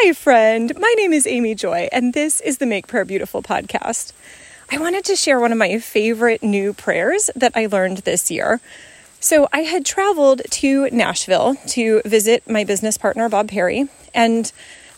Hi, 0.00 0.12
friend. 0.12 0.72
My 0.78 0.94
name 0.96 1.12
is 1.12 1.26
Amy 1.26 1.56
Joy, 1.56 1.88
and 1.90 2.14
this 2.14 2.40
is 2.40 2.58
the 2.58 2.66
Make 2.66 2.86
Prayer 2.86 3.04
Beautiful 3.04 3.42
podcast. 3.42 4.12
I 4.70 4.78
wanted 4.78 5.04
to 5.06 5.16
share 5.16 5.40
one 5.40 5.50
of 5.50 5.58
my 5.58 5.80
favorite 5.80 6.40
new 6.40 6.72
prayers 6.72 7.30
that 7.34 7.50
I 7.56 7.66
learned 7.66 7.98
this 7.98 8.30
year. 8.30 8.60
So, 9.18 9.48
I 9.52 9.62
had 9.62 9.84
traveled 9.84 10.42
to 10.50 10.88
Nashville 10.90 11.56
to 11.70 12.00
visit 12.04 12.48
my 12.48 12.62
business 12.62 12.96
partner, 12.96 13.28
Bob 13.28 13.48
Perry, 13.48 13.88
and 14.14 14.46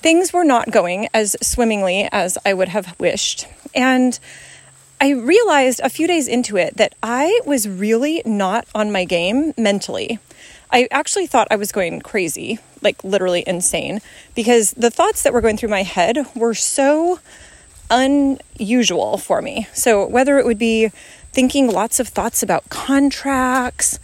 things 0.03 0.35
were 0.35 0.45
not 0.45 0.71
going 0.71 1.09
as 1.15 1.35
swimmingly 1.41 2.07
as 2.13 2.37
I 2.45 2.53
would 2.53 2.69
have 2.69 2.95
wished. 3.01 3.47
And 3.75 4.21
I 5.01 5.13
realized 5.13 5.81
a 5.81 5.89
few 5.89 6.09
days 6.09 6.29
into 6.29 6.59
it 6.59 6.77
that 6.77 6.95
I 7.03 7.41
was 7.47 7.67
really 7.67 8.21
not 8.27 8.67
on 8.75 8.93
my 8.93 9.07
game 9.07 9.55
mentally. 9.57 10.19
I 10.73 10.89
actually 10.91 11.27
thought 11.27 11.49
I 11.51 11.57
was 11.57 11.73
going 11.73 12.01
crazy, 12.01 12.59
like 12.83 13.03
literally 13.03 13.45
insane, 13.47 14.01
because 14.35 14.73
the 14.73 14.91
thoughts 14.91 15.23
that 15.23 15.33
were 15.33 15.41
going 15.41 15.57
through 15.57 15.69
my 15.71 15.83
head 15.83 16.19
were 16.35 16.55
so 16.55 17.19
unusual 17.91 19.19
for 19.19 19.43
me. 19.43 19.67
So, 19.73 20.07
whether 20.07 20.39
it 20.39 20.47
would 20.47 20.59
be 20.59 20.91
thinking 21.33 21.69
lots 21.69 22.01
of 22.01 22.09
thoughts 22.09 22.43
about 22.43 22.69
contracts 22.71 23.99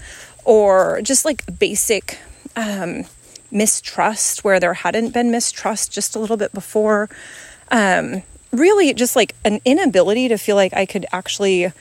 or 0.44 1.00
just 1.02 1.24
like 1.24 1.58
basic 1.58 2.18
um, 2.56 3.04
mistrust 3.50 4.44
where 4.44 4.60
there 4.60 4.74
hadn't 4.74 5.10
been 5.10 5.30
mistrust 5.30 5.92
just 5.92 6.16
a 6.16 6.18
little 6.18 6.36
bit 6.36 6.52
before, 6.52 7.08
um, 7.70 8.22
really 8.52 8.92
just 8.94 9.16
like 9.16 9.34
an 9.44 9.60
inability 9.64 10.28
to 10.28 10.38
feel 10.38 10.56
like 10.56 10.74
I 10.74 10.86
could 10.86 11.06
actually 11.12 11.72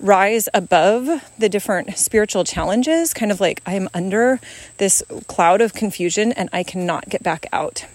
rise 0.00 0.48
above 0.54 1.08
the 1.38 1.48
different 1.48 1.96
spiritual 1.98 2.44
challenges, 2.44 3.12
kind 3.14 3.32
of 3.32 3.40
like 3.40 3.60
I'm 3.66 3.88
under 3.92 4.40
this 4.78 5.02
cloud 5.26 5.60
of 5.60 5.74
confusion 5.74 6.32
and 6.32 6.48
I 6.52 6.62
cannot 6.62 7.08
get 7.08 7.22
back 7.22 7.46
out. 7.52 7.86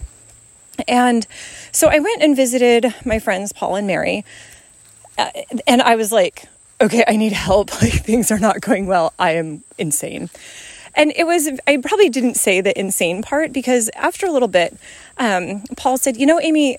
And 0.88 1.26
so 1.72 1.88
I 1.88 1.98
went 1.98 2.22
and 2.22 2.36
visited 2.36 2.94
my 3.04 3.18
friends 3.18 3.52
Paul 3.52 3.76
and 3.76 3.86
Mary, 3.86 4.24
uh, 5.16 5.30
and 5.66 5.80
I 5.82 5.94
was 5.96 6.10
like, 6.10 6.46
okay, 6.80 7.04
I 7.06 7.16
need 7.16 7.32
help. 7.32 7.70
Like 7.82 7.92
things 7.92 8.30
are 8.30 8.38
not 8.38 8.60
going 8.60 8.86
well. 8.86 9.12
I 9.18 9.32
am 9.32 9.62
insane. 9.78 10.30
And 10.96 11.12
it 11.16 11.26
was, 11.26 11.48
I 11.66 11.76
probably 11.78 12.08
didn't 12.08 12.34
say 12.34 12.60
the 12.60 12.78
insane 12.78 13.22
part 13.22 13.52
because 13.52 13.90
after 13.96 14.26
a 14.26 14.30
little 14.30 14.48
bit, 14.48 14.76
um, 15.18 15.64
Paul 15.76 15.96
said, 15.96 16.16
you 16.16 16.24
know, 16.24 16.40
Amy, 16.40 16.78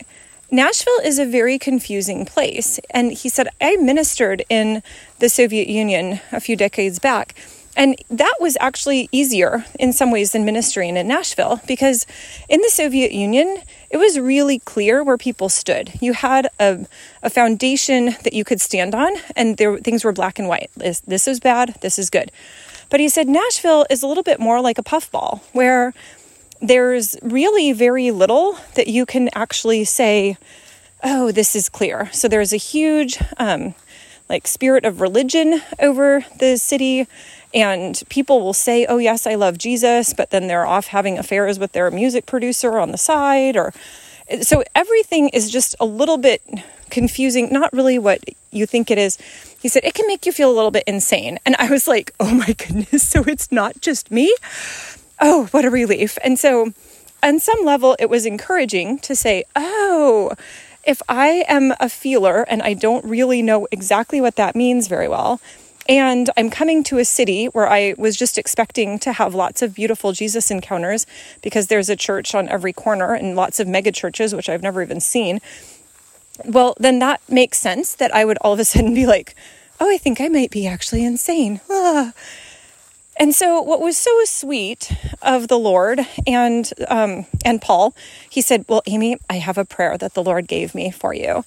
Nashville 0.51 0.99
is 1.03 1.19
a 1.19 1.25
very 1.25 1.57
confusing 1.57 2.25
place. 2.25 2.79
And 2.89 3.11
he 3.11 3.29
said, 3.29 3.49
I 3.59 3.75
ministered 3.77 4.43
in 4.49 4.83
the 5.19 5.29
Soviet 5.29 5.67
Union 5.67 6.19
a 6.31 6.39
few 6.39 6.55
decades 6.55 6.99
back. 6.99 7.35
And 7.77 7.97
that 8.09 8.35
was 8.39 8.55
actually 8.61 9.09
easier 9.11 9.65
in 9.77 9.91
some 9.91 10.11
ways 10.11 10.31
than 10.31 10.45
ministering 10.45 10.95
in 10.95 11.07
Nashville 11.07 11.59
because 11.67 12.05
in 12.47 12.61
the 12.61 12.69
Soviet 12.69 13.11
Union, 13.11 13.61
it 13.89 13.97
was 13.97 14.17
really 14.17 14.59
clear 14.59 15.03
where 15.03 15.17
people 15.17 15.49
stood. 15.49 15.91
You 15.99 16.13
had 16.13 16.47
a, 16.59 16.85
a 17.21 17.29
foundation 17.29 18.15
that 18.23 18.33
you 18.33 18.45
could 18.45 18.61
stand 18.61 18.95
on, 18.95 19.13
and 19.35 19.57
there, 19.57 19.77
things 19.77 20.05
were 20.05 20.13
black 20.13 20.39
and 20.39 20.47
white. 20.47 20.71
This, 20.77 21.01
this 21.01 21.27
is 21.27 21.41
bad, 21.41 21.75
this 21.81 21.99
is 21.99 22.09
good. 22.09 22.31
But 22.89 23.01
he 23.01 23.09
said 23.09 23.27
Nashville 23.27 23.85
is 23.89 24.03
a 24.03 24.07
little 24.07 24.23
bit 24.23 24.39
more 24.39 24.61
like 24.61 24.77
a 24.77 24.83
puffball 24.83 25.43
where 25.51 25.93
there's 26.61 27.15
really 27.21 27.73
very 27.73 28.11
little 28.11 28.57
that 28.75 28.87
you 28.87 29.05
can 29.05 29.29
actually 29.33 29.83
say, 29.83 30.37
oh, 31.03 31.31
this 31.31 31.55
is 31.55 31.69
clear. 31.69 32.09
So 32.11 32.27
there's 32.27 32.53
a 32.53 32.57
huge 32.57 33.17
um, 33.37 33.75
like 34.29 34.47
spirit 34.47 34.85
of 34.85 35.01
religion 35.01 35.61
over 35.79 36.25
the 36.39 36.57
city. 36.57 37.07
And 37.53 38.01
people 38.09 38.41
will 38.41 38.53
say, 38.53 38.85
oh, 38.85 38.97
yes, 38.97 39.25
I 39.25 39.35
love 39.35 39.57
Jesus, 39.57 40.13
but 40.13 40.31
then 40.31 40.47
they're 40.47 40.65
off 40.65 40.87
having 40.87 41.17
affairs 41.17 41.59
with 41.59 41.71
their 41.71 41.89
music 41.91 42.25
producer 42.25 42.79
on 42.79 42.91
the 42.91 42.97
side. 42.97 43.55
Or 43.55 43.73
so 44.41 44.63
everything 44.73 45.29
is 45.29 45.49
just 45.51 45.75
a 45.79 45.85
little 45.85 46.17
bit 46.17 46.41
confusing, 46.89 47.51
not 47.51 47.71
really 47.71 47.99
what 47.99 48.23
you 48.51 48.65
think 48.65 48.89
it 48.91 48.97
is. 48.97 49.17
He 49.61 49.69
said, 49.69 49.83
it 49.83 49.93
can 49.93 50.07
make 50.07 50.25
you 50.25 50.31
feel 50.31 50.51
a 50.51 50.53
little 50.53 50.71
bit 50.71 50.83
insane. 50.87 51.39
And 51.45 51.55
I 51.57 51.69
was 51.69 51.87
like, 51.87 52.11
oh 52.19 52.33
my 52.33 52.53
goodness, 52.53 53.03
so 53.07 53.23
it's 53.23 53.51
not 53.51 53.81
just 53.81 54.11
me? 54.11 54.35
What 55.55 55.63
a 55.63 55.69
relief. 55.69 56.17
And 56.21 56.37
so, 56.37 56.73
on 57.23 57.39
some 57.39 57.63
level, 57.63 57.95
it 57.97 58.09
was 58.09 58.25
encouraging 58.25 58.99
to 58.99 59.15
say, 59.15 59.45
oh, 59.55 60.33
if 60.83 61.01
I 61.07 61.45
am 61.47 61.73
a 61.79 61.87
feeler 61.87 62.45
and 62.49 62.61
I 62.61 62.73
don't 62.73 63.05
really 63.05 63.41
know 63.41 63.65
exactly 63.71 64.19
what 64.19 64.35
that 64.35 64.53
means 64.53 64.89
very 64.89 65.07
well, 65.07 65.39
and 65.87 66.29
I'm 66.35 66.49
coming 66.49 66.83
to 66.83 66.97
a 66.97 67.05
city 67.05 67.45
where 67.45 67.69
I 67.69 67.95
was 67.97 68.17
just 68.17 68.37
expecting 68.37 68.99
to 68.99 69.13
have 69.13 69.33
lots 69.33 69.61
of 69.61 69.73
beautiful 69.73 70.11
Jesus 70.11 70.51
encounters 70.51 71.07
because 71.41 71.67
there's 71.67 71.89
a 71.89 71.95
church 71.95 72.35
on 72.35 72.49
every 72.49 72.73
corner 72.73 73.13
and 73.13 73.37
lots 73.37 73.61
of 73.61 73.65
mega 73.65 73.93
churches, 73.93 74.35
which 74.35 74.49
I've 74.49 74.61
never 74.61 74.81
even 74.81 74.99
seen. 74.99 75.39
Well, 76.43 76.75
then 76.81 76.99
that 76.99 77.21
makes 77.29 77.59
sense 77.59 77.95
that 77.95 78.13
I 78.13 78.25
would 78.25 78.37
all 78.41 78.51
of 78.51 78.59
a 78.59 78.65
sudden 78.65 78.93
be 78.93 79.05
like, 79.05 79.35
oh, 79.79 79.89
I 79.89 79.97
think 79.99 80.19
I 80.19 80.27
might 80.27 80.51
be 80.51 80.67
actually 80.67 81.05
insane. 81.05 81.61
Ah. 81.69 82.11
And 83.17 83.33
so, 83.33 83.61
what 83.61 83.79
was 83.79 83.97
so 83.97 84.11
sweet 84.25 84.91
of 85.21 85.47
the 85.47 85.57
Lord 85.57 86.01
and 86.27 86.71
um, 86.89 87.25
and 87.45 87.61
Paul, 87.61 87.95
he 88.29 88.41
said, 88.41 88.65
"Well, 88.67 88.81
Amy, 88.87 89.17
I 89.29 89.35
have 89.35 89.57
a 89.57 89.65
prayer 89.65 89.97
that 89.97 90.13
the 90.13 90.23
Lord 90.23 90.47
gave 90.47 90.75
me 90.75 90.91
for 90.91 91.13
you." 91.13 91.45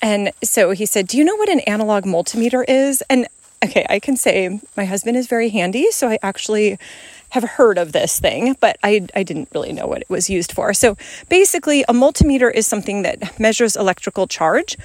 And 0.00 0.32
so 0.42 0.70
he 0.70 0.86
said, 0.86 1.08
"Do 1.08 1.18
you 1.18 1.24
know 1.24 1.36
what 1.36 1.48
an 1.48 1.60
analog 1.60 2.04
multimeter 2.04 2.64
is?" 2.68 3.02
And 3.10 3.26
okay, 3.64 3.84
I 3.88 3.98
can 3.98 4.16
say 4.16 4.60
my 4.76 4.84
husband 4.84 5.16
is 5.16 5.26
very 5.26 5.48
handy, 5.48 5.90
so 5.90 6.08
I 6.08 6.18
actually 6.22 6.78
have 7.30 7.44
heard 7.44 7.78
of 7.78 7.92
this 7.92 8.18
thing, 8.18 8.56
but 8.60 8.76
I, 8.82 9.06
I 9.14 9.22
didn't 9.22 9.48
really 9.54 9.72
know 9.72 9.86
what 9.86 10.02
it 10.02 10.10
was 10.10 10.28
used 10.28 10.52
for. 10.52 10.74
So 10.74 10.96
basically, 11.28 11.82
a 11.82 11.92
multimeter 11.92 12.52
is 12.52 12.66
something 12.66 13.02
that 13.02 13.38
measures 13.38 13.76
electrical 13.76 14.26
charge. 14.26 14.76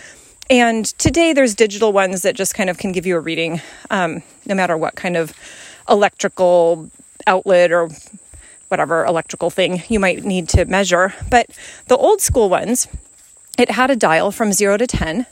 And 0.47 0.85
today, 0.99 1.33
there's 1.33 1.55
digital 1.55 1.91
ones 1.91 2.21
that 2.21 2.35
just 2.35 2.53
kind 2.53 2.69
of 2.69 2.77
can 2.77 2.91
give 2.91 3.05
you 3.05 3.15
a 3.15 3.19
reading, 3.19 3.61
um, 3.89 4.21
no 4.45 4.53
matter 4.53 4.77
what 4.77 4.95
kind 4.95 5.17
of 5.17 5.33
electrical 5.89 6.89
outlet 7.27 7.71
or 7.71 7.89
whatever 8.67 9.05
electrical 9.05 9.49
thing 9.49 9.83
you 9.89 9.99
might 9.99 10.23
need 10.23 10.49
to 10.49 10.65
measure. 10.65 11.13
But 11.29 11.49
the 11.87 11.97
old 11.97 12.21
school 12.21 12.49
ones, 12.49 12.87
it 13.57 13.71
had 13.71 13.89
a 13.89 13.95
dial 13.95 14.31
from 14.31 14.51
zero 14.51 14.77
to 14.77 14.87
10, 14.87 15.25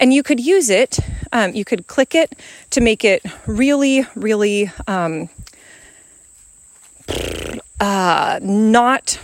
and 0.00 0.12
you 0.12 0.22
could 0.22 0.40
use 0.40 0.70
it, 0.70 0.98
um, 1.32 1.54
you 1.54 1.64
could 1.64 1.86
click 1.86 2.14
it 2.14 2.38
to 2.70 2.80
make 2.80 3.04
it 3.04 3.24
really, 3.46 4.04
really 4.14 4.70
um, 4.86 5.28
uh, 7.80 8.38
not 8.42 9.18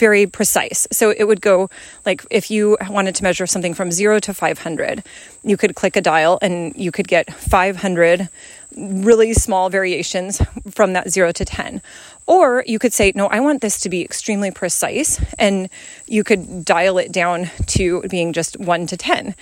very 0.00 0.26
precise. 0.26 0.88
So 0.90 1.14
it 1.16 1.24
would 1.24 1.40
go 1.40 1.70
like 2.06 2.24
if 2.30 2.50
you 2.50 2.76
wanted 2.88 3.14
to 3.16 3.22
measure 3.22 3.46
something 3.46 3.74
from 3.74 3.92
zero 3.92 4.18
to 4.20 4.34
500, 4.34 5.04
you 5.44 5.56
could 5.56 5.74
click 5.76 5.94
a 5.94 6.00
dial 6.00 6.38
and 6.42 6.74
you 6.74 6.90
could 6.90 7.06
get 7.06 7.32
500 7.32 8.28
really 8.76 9.34
small 9.34 9.68
variations 9.68 10.40
from 10.70 10.94
that 10.94 11.10
zero 11.10 11.32
to 11.32 11.44
10. 11.44 11.82
Or 12.26 12.64
you 12.66 12.78
could 12.78 12.92
say, 12.92 13.12
no, 13.14 13.26
I 13.26 13.40
want 13.40 13.60
this 13.60 13.80
to 13.80 13.88
be 13.88 14.02
extremely 14.02 14.50
precise. 14.50 15.20
And 15.38 15.68
you 16.06 16.24
could 16.24 16.64
dial 16.64 16.98
it 16.98 17.12
down 17.12 17.50
to 17.74 18.02
being 18.08 18.32
just 18.32 18.58
one 18.58 18.86
to 18.86 18.96
10. 18.96 19.34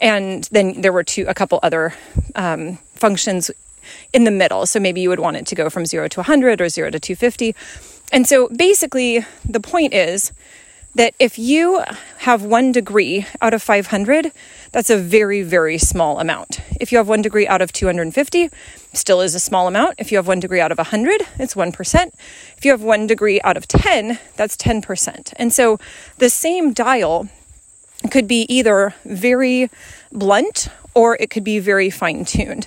And 0.00 0.44
then 0.50 0.80
there 0.80 0.92
were 0.92 1.04
two, 1.04 1.26
a 1.28 1.34
couple 1.34 1.60
other 1.62 1.94
um, 2.34 2.78
functions 2.94 3.50
in 4.12 4.24
the 4.24 4.30
middle. 4.30 4.66
So 4.66 4.80
maybe 4.80 5.00
you 5.00 5.08
would 5.10 5.20
want 5.20 5.36
it 5.36 5.46
to 5.46 5.54
go 5.54 5.68
from 5.70 5.86
zero 5.86 6.08
to 6.08 6.20
100 6.20 6.60
or 6.60 6.68
zero 6.68 6.90
to 6.90 6.98
250. 6.98 7.54
And 8.12 8.26
so 8.26 8.48
basically, 8.48 9.24
the 9.44 9.60
point 9.60 9.94
is 9.94 10.32
that 10.94 11.14
if 11.20 11.38
you 11.38 11.82
have 12.18 12.42
one 12.42 12.72
degree 12.72 13.26
out 13.40 13.54
of 13.54 13.62
500, 13.62 14.32
that's 14.72 14.90
a 14.90 14.96
very, 14.96 15.42
very 15.42 15.78
small 15.78 16.18
amount. 16.18 16.60
If 16.80 16.90
you 16.90 16.98
have 16.98 17.08
one 17.08 17.22
degree 17.22 17.46
out 17.46 17.62
of 17.62 17.72
250, 17.72 18.50
still 18.92 19.20
is 19.20 19.34
a 19.34 19.40
small 19.40 19.68
amount. 19.68 19.94
If 19.98 20.10
you 20.10 20.18
have 20.18 20.26
one 20.26 20.40
degree 20.40 20.60
out 20.60 20.72
of 20.72 20.78
100, 20.78 21.22
it's 21.38 21.54
1%. 21.54 22.10
If 22.56 22.64
you 22.64 22.72
have 22.72 22.82
one 22.82 23.06
degree 23.06 23.40
out 23.42 23.56
of 23.56 23.68
10, 23.68 24.18
that's 24.36 24.56
10%. 24.56 25.32
And 25.36 25.52
so 25.52 25.78
the 26.18 26.30
same 26.30 26.72
dial 26.72 27.28
could 28.10 28.26
be 28.26 28.42
either 28.52 28.94
very 29.04 29.70
blunt 30.10 30.68
or 30.94 31.16
it 31.20 31.30
could 31.30 31.44
be 31.44 31.60
very 31.60 31.90
fine 31.90 32.24
tuned. 32.24 32.66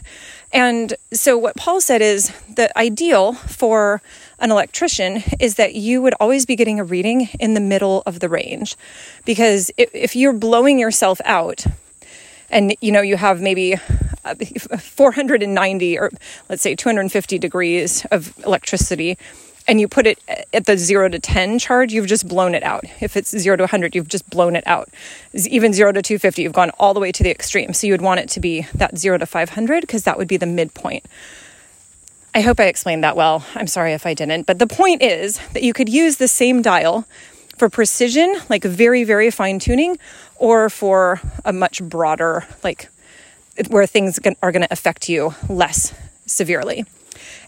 And 0.53 0.93
so, 1.11 1.35
what 1.35 1.55
Paul 1.55 1.81
said 1.81 2.03
is 2.03 2.31
the 2.47 2.75
ideal 2.77 3.33
for 3.33 4.03
an 4.37 4.51
electrician 4.51 5.23
is 5.39 5.55
that 5.55 5.73
you 5.73 6.01
would 6.03 6.13
always 6.19 6.45
be 6.45 6.55
getting 6.55 6.79
a 6.79 6.83
reading 6.83 7.27
in 7.39 7.55
the 7.55 7.59
middle 7.59 8.03
of 8.05 8.19
the 8.19 8.29
range. 8.29 8.77
Because 9.25 9.71
if, 9.77 10.15
you're 10.15 10.31
blowing 10.31 10.77
yourself 10.77 11.19
out, 11.25 11.65
and 12.51 12.75
you 12.81 12.91
know, 12.91 13.01
you 13.01 13.17
have 13.17 13.41
maybe 13.41 13.75
uh, 14.23 14.35
490 14.79 15.97
or 15.97 16.11
let's 16.49 16.61
say 16.61 16.75
250 16.75 17.39
degrees 17.39 18.05
of 18.11 18.37
electricity 18.45 19.17
and 19.67 19.79
you 19.79 19.87
put 19.87 20.07
it 20.07 20.19
at 20.53 20.65
the 20.65 20.77
0 20.77 21.09
to 21.09 21.19
10 21.19 21.59
charge, 21.59 21.93
you've 21.93 22.07
just 22.07 22.27
blown 22.27 22.53
it 22.55 22.63
out. 22.63 22.83
If 23.01 23.15
it's 23.15 23.29
0 23.37 23.57
to 23.57 23.63
100, 23.63 23.95
you've 23.95 24.07
just 24.07 24.29
blown 24.29 24.55
it 24.55 24.65
out. 24.67 24.89
Even 25.33 25.73
0 25.73 25.93
to 25.93 26.01
250, 26.01 26.41
you've 26.41 26.53
gone 26.53 26.71
all 26.79 26.93
the 26.93 26.99
way 26.99 27.11
to 27.11 27.23
the 27.23 27.31
extreme. 27.31 27.73
So 27.73 27.87
you 27.87 27.93
would 27.93 28.01
want 28.01 28.19
it 28.19 28.29
to 28.29 28.39
be 28.39 28.67
that 28.75 28.97
0 28.97 29.19
to 29.19 29.25
500 29.25 29.81
because 29.81 30.03
that 30.03 30.17
would 30.17 30.27
be 30.27 30.37
the 30.37 30.45
midpoint. 30.45 31.05
I 32.35 32.41
hope 32.41 32.59
I 32.59 32.65
explained 32.65 33.03
that 33.03 33.15
well. 33.15 33.45
I'm 33.55 33.67
sorry 33.67 33.93
if 33.93 34.05
I 34.05 34.13
didn't. 34.13 34.47
But 34.47 34.59
the 34.59 34.67
point 34.67 35.01
is 35.01 35.39
that 35.53 35.63
you 35.63 35.71
could 35.71 35.87
use 35.87 36.17
the 36.17 36.27
same 36.27 36.61
dial 36.61 37.05
for 37.57 37.69
precision, 37.69 38.35
like 38.49 38.63
very, 38.63 39.03
very 39.03 39.29
fine 39.29 39.59
tuning, 39.59 39.99
or 40.37 40.69
for 40.69 41.21
a 41.45 41.53
much 41.53 41.81
broader, 41.83 42.45
like 42.63 42.89
where 43.67 43.85
things 43.85 44.19
are 44.41 44.51
going 44.51 44.63
to 44.63 44.73
affect 44.73 45.07
you 45.07 45.35
less 45.47 45.93
severely. 46.25 46.85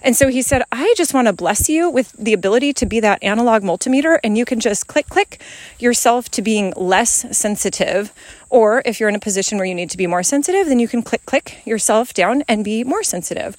And 0.05 0.15
so 0.15 0.27
he 0.27 0.43
said, 0.43 0.61
I 0.71 0.93
just 0.95 1.15
want 1.15 1.27
to 1.27 1.33
bless 1.33 1.67
you 1.67 1.89
with 1.89 2.11
the 2.11 2.31
ability 2.31 2.73
to 2.73 2.85
be 2.85 2.99
that 2.99 3.23
analog 3.23 3.63
multimeter, 3.63 4.19
and 4.23 4.37
you 4.37 4.45
can 4.45 4.59
just 4.59 4.85
click, 4.85 5.09
click 5.09 5.41
yourself 5.79 6.29
to 6.29 6.43
being 6.43 6.73
less 6.77 7.25
sensitive. 7.35 8.13
Or 8.51 8.83
if 8.85 8.99
you're 8.99 9.09
in 9.09 9.15
a 9.15 9.19
position 9.19 9.57
where 9.57 9.65
you 9.65 9.73
need 9.73 9.89
to 9.89 9.97
be 9.97 10.05
more 10.05 10.21
sensitive, 10.21 10.67
then 10.67 10.77
you 10.77 10.87
can 10.87 11.01
click, 11.01 11.25
click 11.25 11.59
yourself 11.65 12.13
down 12.13 12.43
and 12.47 12.63
be 12.63 12.83
more 12.83 13.01
sensitive. 13.01 13.57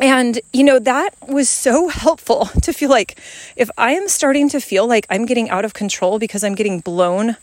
And, 0.00 0.40
you 0.54 0.64
know, 0.64 0.78
that 0.78 1.10
was 1.28 1.50
so 1.50 1.88
helpful 2.04 2.46
to 2.62 2.72
feel 2.72 2.88
like 2.88 3.20
if 3.54 3.68
I 3.76 3.92
am 3.92 4.08
starting 4.08 4.48
to 4.48 4.60
feel 4.62 4.88
like 4.88 5.06
I'm 5.10 5.26
getting 5.26 5.50
out 5.50 5.66
of 5.66 5.74
control 5.74 6.18
because 6.18 6.42
I'm 6.42 6.54
getting 6.54 6.80
blown, 6.80 7.36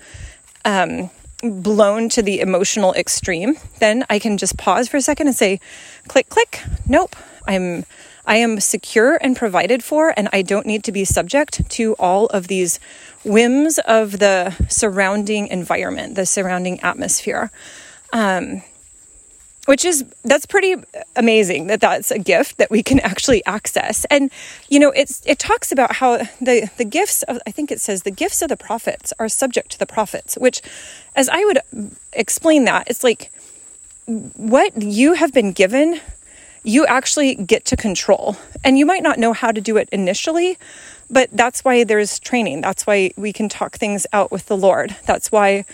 um, 0.63 1.11
blown 1.43 2.09
to 2.09 2.23
the 2.23 2.39
emotional 2.39 2.95
extreme, 2.95 3.57
then 3.77 4.05
I 4.09 4.17
can 4.17 4.39
just 4.39 4.57
pause 4.57 4.89
for 4.89 4.97
a 4.97 5.01
second 5.03 5.27
and 5.27 5.35
say, 5.35 5.59
click, 6.07 6.29
click, 6.29 6.63
nope, 6.87 7.15
I'm 7.47 7.85
I 8.27 8.37
am 8.37 8.59
secure 8.59 9.17
and 9.21 9.35
provided 9.35 9.83
for, 9.83 10.13
and 10.17 10.29
I 10.33 10.41
don't 10.41 10.65
need 10.65 10.83
to 10.85 10.91
be 10.91 11.05
subject 11.05 11.69
to 11.71 11.93
all 11.99 12.25
of 12.27 12.47
these 12.47 12.79
whims 13.23 13.77
of 13.79 14.19
the 14.19 14.51
surrounding 14.67 15.47
environment, 15.47 16.15
the 16.15 16.25
surrounding 16.25 16.79
atmosphere. 16.81 17.51
Um, 18.11 18.63
which 19.65 19.83
is 19.83 20.05
that's 20.23 20.45
pretty 20.45 20.75
amazing 21.15 21.67
that 21.67 21.81
that's 21.81 22.11
a 22.11 22.19
gift 22.19 22.57
that 22.57 22.69
we 22.71 22.83
can 22.83 22.99
actually 22.99 23.43
access 23.45 24.05
and 24.05 24.31
you 24.69 24.79
know 24.79 24.91
it's 24.91 25.25
it 25.25 25.39
talks 25.39 25.71
about 25.71 25.95
how 25.95 26.17
the 26.39 26.69
the 26.77 26.85
gifts 26.85 27.23
of 27.23 27.39
i 27.47 27.51
think 27.51 27.71
it 27.71 27.81
says 27.81 28.03
the 28.03 28.11
gifts 28.11 28.41
of 28.41 28.49
the 28.49 28.57
prophets 28.57 29.11
are 29.19 29.27
subject 29.27 29.71
to 29.71 29.79
the 29.79 29.85
prophets 29.85 30.37
which 30.37 30.61
as 31.15 31.27
i 31.29 31.43
would 31.43 31.59
explain 32.13 32.65
that 32.65 32.87
it's 32.87 33.03
like 33.03 33.31
what 34.05 34.79
you 34.81 35.13
have 35.13 35.33
been 35.33 35.51
given 35.51 35.99
you 36.65 36.85
actually 36.87 37.35
get 37.35 37.63
to 37.65 37.77
control. 37.77 38.35
And 38.63 38.77
you 38.77 38.85
might 38.85 39.03
not 39.03 39.19
know 39.19 39.33
how 39.33 39.51
to 39.51 39.61
do 39.61 39.77
it 39.77 39.87
initially, 39.91 40.57
but 41.09 41.29
that's 41.31 41.63
why 41.63 41.83
there's 41.83 42.19
training. 42.19 42.61
That's 42.61 42.87
why 42.87 43.11
we 43.15 43.31
can 43.31 43.47
talk 43.47 43.77
things 43.77 44.07
out 44.11 44.31
with 44.31 44.47
the 44.47 44.57
Lord. 44.57 44.95
That's 45.05 45.31
why 45.31 45.65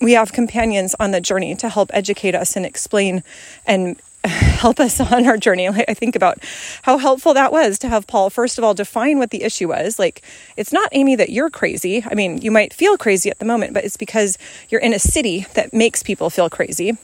we 0.00 0.12
have 0.12 0.32
companions 0.32 0.94
on 0.98 1.12
the 1.12 1.20
journey 1.20 1.54
to 1.56 1.68
help 1.68 1.90
educate 1.94 2.34
us 2.34 2.56
and 2.56 2.66
explain 2.66 3.22
and 3.66 4.00
help 4.24 4.80
us 4.80 5.00
on 5.00 5.26
our 5.26 5.36
journey. 5.36 5.68
I 5.68 5.94
think 5.94 6.16
about 6.16 6.38
how 6.82 6.98
helpful 6.98 7.34
that 7.34 7.52
was 7.52 7.78
to 7.80 7.88
have 7.88 8.06
Paul, 8.06 8.28
first 8.28 8.58
of 8.58 8.64
all, 8.64 8.74
define 8.74 9.18
what 9.18 9.30
the 9.30 9.44
issue 9.44 9.68
was. 9.68 9.98
Like, 9.98 10.22
it's 10.56 10.72
not, 10.72 10.88
Amy, 10.92 11.14
that 11.14 11.30
you're 11.30 11.50
crazy. 11.50 12.04
I 12.10 12.14
mean, 12.14 12.38
you 12.38 12.50
might 12.50 12.74
feel 12.74 12.96
crazy 12.96 13.30
at 13.30 13.38
the 13.38 13.44
moment, 13.44 13.72
but 13.72 13.84
it's 13.84 13.96
because 13.96 14.36
you're 14.68 14.80
in 14.80 14.94
a 14.94 14.98
city 14.98 15.46
that 15.54 15.72
makes 15.72 16.02
people 16.02 16.28
feel 16.28 16.50
crazy. 16.50 16.96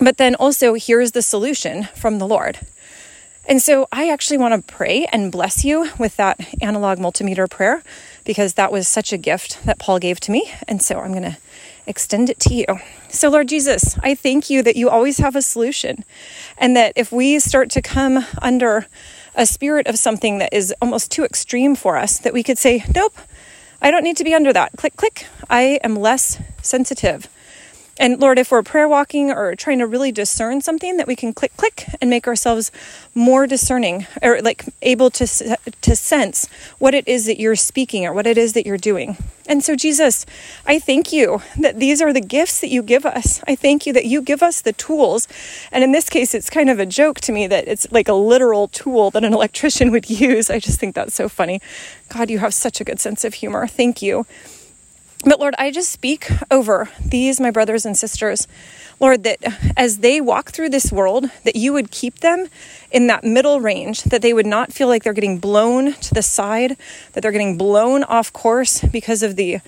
But 0.00 0.16
then 0.16 0.34
also, 0.34 0.74
here's 0.74 1.12
the 1.12 1.22
solution 1.22 1.84
from 1.94 2.18
the 2.18 2.26
Lord. 2.26 2.58
And 3.46 3.60
so 3.60 3.86
I 3.92 4.08
actually 4.08 4.38
want 4.38 4.54
to 4.54 4.74
pray 4.74 5.06
and 5.12 5.30
bless 5.30 5.64
you 5.64 5.90
with 5.98 6.16
that 6.16 6.40
analog 6.62 6.98
multimeter 6.98 7.48
prayer 7.48 7.82
because 8.24 8.54
that 8.54 8.72
was 8.72 8.88
such 8.88 9.12
a 9.12 9.18
gift 9.18 9.62
that 9.64 9.78
Paul 9.78 9.98
gave 9.98 10.18
to 10.20 10.32
me. 10.32 10.50
And 10.66 10.80
so 10.80 11.00
I'm 11.00 11.12
going 11.12 11.24
to 11.24 11.36
extend 11.86 12.30
it 12.30 12.40
to 12.40 12.54
you. 12.54 12.66
So, 13.08 13.28
Lord 13.28 13.48
Jesus, 13.48 13.98
I 14.02 14.14
thank 14.14 14.48
you 14.48 14.62
that 14.62 14.76
you 14.76 14.88
always 14.88 15.18
have 15.18 15.36
a 15.36 15.42
solution. 15.42 16.04
And 16.56 16.74
that 16.76 16.94
if 16.96 17.12
we 17.12 17.38
start 17.38 17.70
to 17.72 17.82
come 17.82 18.24
under 18.40 18.86
a 19.34 19.44
spirit 19.44 19.86
of 19.86 19.98
something 19.98 20.38
that 20.38 20.52
is 20.52 20.74
almost 20.80 21.10
too 21.10 21.24
extreme 21.24 21.74
for 21.74 21.96
us, 21.96 22.18
that 22.18 22.32
we 22.32 22.42
could 22.42 22.58
say, 22.58 22.84
nope, 22.94 23.14
I 23.82 23.90
don't 23.90 24.04
need 24.04 24.16
to 24.16 24.24
be 24.24 24.34
under 24.34 24.52
that. 24.52 24.72
Click, 24.76 24.96
click. 24.96 25.26
I 25.50 25.78
am 25.84 25.96
less 25.96 26.40
sensitive. 26.62 27.28
And 27.96 28.20
Lord, 28.20 28.38
if 28.38 28.50
we're 28.50 28.62
prayer 28.62 28.88
walking 28.88 29.30
or 29.30 29.54
trying 29.54 29.78
to 29.78 29.86
really 29.86 30.10
discern 30.10 30.60
something, 30.60 30.96
that 30.96 31.06
we 31.06 31.14
can 31.14 31.32
click, 31.32 31.56
click, 31.56 31.86
and 32.00 32.10
make 32.10 32.26
ourselves 32.26 32.72
more 33.14 33.46
discerning 33.46 34.06
or 34.20 34.42
like 34.42 34.64
able 34.82 35.10
to, 35.10 35.56
to 35.80 35.96
sense 35.96 36.48
what 36.78 36.94
it 36.94 37.06
is 37.06 37.26
that 37.26 37.38
you're 37.38 37.56
speaking 37.56 38.04
or 38.04 38.12
what 38.12 38.26
it 38.26 38.36
is 38.36 38.52
that 38.54 38.66
you're 38.66 38.76
doing. 38.76 39.16
And 39.46 39.62
so, 39.62 39.76
Jesus, 39.76 40.24
I 40.66 40.78
thank 40.78 41.12
you 41.12 41.42
that 41.60 41.78
these 41.78 42.00
are 42.00 42.12
the 42.12 42.20
gifts 42.20 42.60
that 42.60 42.70
you 42.70 42.82
give 42.82 43.04
us. 43.04 43.42
I 43.46 43.54
thank 43.54 43.86
you 43.86 43.92
that 43.92 44.06
you 44.06 44.22
give 44.22 44.42
us 44.42 44.62
the 44.62 44.72
tools. 44.72 45.28
And 45.70 45.84
in 45.84 45.92
this 45.92 46.08
case, 46.08 46.34
it's 46.34 46.48
kind 46.48 46.70
of 46.70 46.78
a 46.78 46.86
joke 46.86 47.20
to 47.22 47.32
me 47.32 47.46
that 47.46 47.68
it's 47.68 47.86
like 47.92 48.08
a 48.08 48.14
literal 48.14 48.68
tool 48.68 49.10
that 49.10 49.22
an 49.22 49.34
electrician 49.34 49.90
would 49.92 50.08
use. 50.20 50.50
I 50.50 50.58
just 50.58 50.80
think 50.80 50.94
that's 50.94 51.14
so 51.14 51.28
funny. 51.28 51.60
God, 52.08 52.30
you 52.30 52.38
have 52.38 52.54
such 52.54 52.80
a 52.80 52.84
good 52.84 53.00
sense 53.00 53.24
of 53.24 53.34
humor. 53.34 53.66
Thank 53.66 54.02
you. 54.02 54.26
But 55.24 55.40
Lord, 55.40 55.54
I 55.58 55.70
just 55.70 55.90
speak 55.90 56.28
over 56.50 56.90
these, 57.02 57.40
my 57.40 57.50
brothers 57.50 57.86
and 57.86 57.96
sisters, 57.96 58.46
Lord, 59.00 59.22
that 59.24 59.38
as 59.76 59.98
they 59.98 60.20
walk 60.20 60.50
through 60.50 60.68
this 60.68 60.92
world, 60.92 61.30
that 61.44 61.56
you 61.56 61.72
would 61.72 61.90
keep 61.90 62.20
them 62.20 62.48
in 62.92 63.06
that 63.06 63.24
middle 63.24 63.60
range, 63.60 64.02
that 64.04 64.20
they 64.20 64.34
would 64.34 64.46
not 64.46 64.72
feel 64.72 64.86
like 64.86 65.02
they're 65.02 65.14
getting 65.14 65.38
blown 65.38 65.94
to 65.94 66.14
the 66.14 66.22
side, 66.22 66.76
that 67.12 67.22
they're 67.22 67.32
getting 67.32 67.56
blown 67.56 68.04
off 68.04 68.32
course 68.34 68.82
because 68.82 69.22
of 69.22 69.36
the 69.36 69.60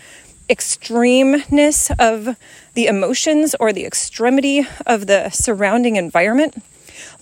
extremeness 0.51 1.91
of 1.99 2.37
the 2.75 2.87
emotions 2.87 3.57
or 3.59 3.73
the 3.73 3.87
extremity 3.87 4.67
of 4.87 5.07
the 5.07 5.31
surrounding 5.31 5.97
environment. 5.97 6.63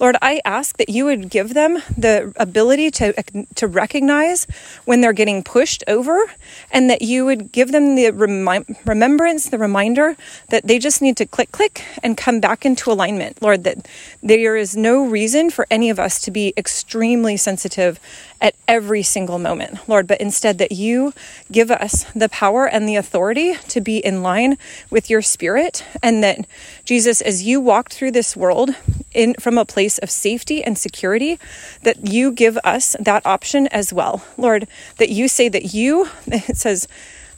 Lord, 0.00 0.17
I 0.20 0.41
ask 0.44 0.76
that 0.79 0.88
you 0.88 1.05
would 1.05 1.31
give 1.31 1.55
them 1.55 1.82
the 1.96 2.32
ability 2.37 2.91
to, 2.93 3.12
to 3.55 3.67
recognize 3.67 4.46
when 4.85 5.00
they're 5.00 5.12
getting 5.12 5.43
pushed 5.43 5.85
over 5.87 6.26
and 6.70 6.91
that 6.91 7.02
you 7.02 7.25
would 7.25 7.52
give 7.52 7.73
them 7.73 7.94
the 7.94 8.11
remi- 8.11 8.64
remembrance, 8.85 9.49
the 9.49 9.58
reminder 9.58 10.17
that 10.50 10.67
they 10.67 10.79
just 10.79 11.00
need 11.00 11.17
to 11.19 11.26
click, 11.26 11.52
click 11.52 11.85
and 12.02 12.17
come 12.17 12.41
back 12.41 12.67
into 12.67 12.91
alignment. 12.91 13.41
Lord, 13.41 13.64
that 13.64 13.87
there 14.23 14.56
is 14.56 14.76
no 14.76 15.06
reason 15.06 15.50
for 15.50 15.67
any 15.70 15.91
of 15.91 15.99
us 15.99 16.20
to 16.23 16.31
be 16.31 16.52
extremely 16.56 17.37
sensitive 17.37 18.00
at 18.40 18.54
every 18.69 19.02
single 19.02 19.38
moment, 19.38 19.78
Lord, 19.88 20.06
but 20.06 20.20
instead 20.20 20.58
that 20.58 20.72
you 20.72 21.12
give 21.50 21.70
us 21.70 22.04
the 22.14 22.28
power 22.28 22.66
and 22.66 22.88
the 22.88 22.96
authority 22.96 23.54
to 23.69 23.81
be 23.81 23.98
in 23.98 24.22
line 24.22 24.58
with 24.90 25.08
your 25.08 25.22
spirit 25.22 25.84
and 26.02 26.22
that 26.22 26.46
Jesus 26.84 27.20
as 27.20 27.42
you 27.42 27.60
walked 27.60 27.94
through 27.94 28.10
this 28.10 28.36
world 28.36 28.70
in 29.12 29.34
from 29.34 29.56
a 29.56 29.64
place 29.64 29.98
of 29.98 30.10
safety 30.10 30.62
and 30.62 30.76
security 30.76 31.38
that 31.82 32.08
you 32.08 32.32
give 32.32 32.58
us 32.64 32.96
that 33.00 33.25
option 33.25 33.66
as 33.69 33.92
well. 33.92 34.25
Lord, 34.36 34.66
that 34.98 35.10
you 35.10 35.28
say 35.28 35.48
that 35.48 35.72
you 35.72 36.08
it 36.26 36.56
says 36.56 36.88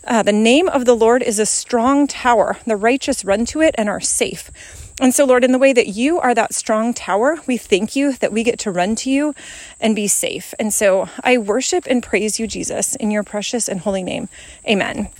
uh, 0.06 0.22
the 0.22 0.32
name 0.32 0.68
of 0.68 0.84
the 0.84 0.94
Lord 0.94 1.22
is 1.22 1.38
a 1.38 1.46
strong 1.46 2.06
tower. 2.06 2.58
The 2.64 2.76
righteous 2.76 3.24
run 3.24 3.44
to 3.46 3.60
it 3.60 3.74
and 3.76 3.88
are 3.88 4.00
safe. 4.00 4.50
And 4.98 5.14
so, 5.14 5.26
Lord, 5.26 5.44
in 5.44 5.52
the 5.52 5.58
way 5.58 5.74
that 5.74 5.88
you 5.88 6.18
are 6.18 6.34
that 6.34 6.54
strong 6.54 6.94
tower, 6.94 7.36
we 7.46 7.58
thank 7.58 7.94
you 7.94 8.14
that 8.14 8.32
we 8.32 8.42
get 8.42 8.58
to 8.60 8.70
run 8.70 8.96
to 8.96 9.10
you 9.10 9.34
and 9.78 9.94
be 9.94 10.08
safe. 10.08 10.54
And 10.58 10.72
so 10.72 11.10
I 11.22 11.36
worship 11.36 11.84
and 11.86 12.02
praise 12.02 12.40
you, 12.40 12.46
Jesus, 12.46 12.96
in 12.96 13.10
your 13.10 13.22
precious 13.22 13.68
and 13.68 13.80
holy 13.80 14.02
name. 14.02 14.30
Amen. 14.66 15.10